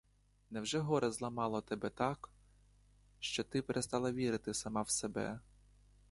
Невже 0.49 0.79
горе 0.79 1.11
зламало 1.11 1.61
тебе 1.61 1.89
так, 1.89 2.29
що 3.19 3.43
ти 3.43 3.61
перестала 3.61 4.11
вірити 4.11 4.53
сама 4.53 4.81
в 4.81 4.89
себе? 4.89 5.39